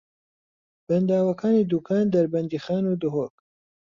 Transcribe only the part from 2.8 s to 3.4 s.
و دهۆک